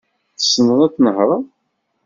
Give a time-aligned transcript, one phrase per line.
[0.37, 1.43] Tesneḍ ad tnehreḍ?